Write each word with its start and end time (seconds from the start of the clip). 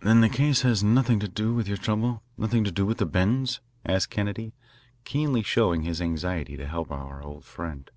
"Then 0.00 0.22
the 0.22 0.30
case 0.30 0.62
has 0.62 0.82
nothing 0.82 1.20
to 1.20 1.28
do 1.28 1.52
with 1.52 1.68
your 1.68 1.76
trouble, 1.76 2.22
nothing 2.38 2.64
to 2.64 2.70
do 2.72 2.86
with 2.86 2.96
the 2.96 3.04
bends?" 3.04 3.60
asked 3.84 4.08
Kennedy, 4.08 4.54
keenly 5.04 5.42
showing 5.42 5.82
his 5.82 6.00
anxiety 6.00 6.56
to 6.56 6.66
help 6.66 6.90
our 6.90 7.22
old 7.22 7.44
friend. 7.44 7.90